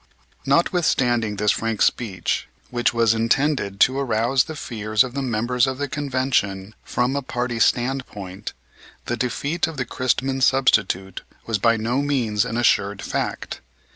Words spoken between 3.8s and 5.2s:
to arouse the fears of